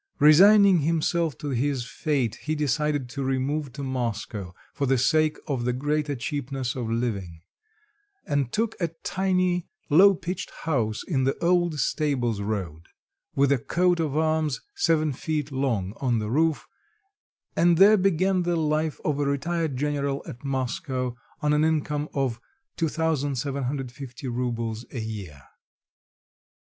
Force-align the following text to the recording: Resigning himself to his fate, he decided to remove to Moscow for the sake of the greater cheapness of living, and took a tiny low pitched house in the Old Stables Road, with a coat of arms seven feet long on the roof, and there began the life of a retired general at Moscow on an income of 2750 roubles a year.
Resigning 0.19 0.79
himself 0.79 1.37
to 1.37 1.49
his 1.49 1.85
fate, 1.85 2.33
he 2.45 2.55
decided 2.55 3.07
to 3.09 3.23
remove 3.23 3.71
to 3.73 3.83
Moscow 3.83 4.55
for 4.73 4.87
the 4.87 4.97
sake 4.97 5.37
of 5.45 5.63
the 5.63 5.73
greater 5.73 6.15
cheapness 6.15 6.73
of 6.75 6.89
living, 6.89 7.41
and 8.25 8.51
took 8.51 8.75
a 8.79 8.87
tiny 9.03 9.67
low 9.91 10.15
pitched 10.15 10.49
house 10.65 11.03
in 11.03 11.25
the 11.25 11.37
Old 11.37 11.77
Stables 11.79 12.41
Road, 12.41 12.87
with 13.35 13.51
a 13.51 13.59
coat 13.59 13.99
of 13.99 14.17
arms 14.17 14.61
seven 14.73 15.13
feet 15.13 15.51
long 15.51 15.93
on 15.97 16.17
the 16.17 16.31
roof, 16.31 16.65
and 17.55 17.77
there 17.77 17.95
began 17.95 18.41
the 18.41 18.55
life 18.55 18.99
of 19.05 19.19
a 19.19 19.25
retired 19.27 19.77
general 19.77 20.23
at 20.25 20.43
Moscow 20.43 21.15
on 21.43 21.53
an 21.53 21.63
income 21.63 22.09
of 22.15 22.39
2750 22.77 24.27
roubles 24.29 24.83
a 24.91 24.99
year. 24.99 25.43